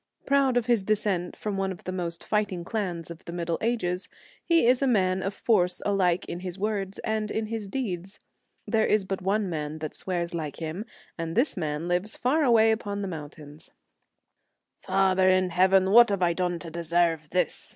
[0.25, 4.09] Proud of his descent from one of the most fighting clans of the Middle Ages,
[4.43, 8.19] he is a man of force alike in his words and in his deeds.
[8.67, 10.85] There is but one man that swears like him,
[11.19, 13.59] and this man lives far away upon the mountain.'
[14.87, 17.69] Father in heaven, what have I done to deserve this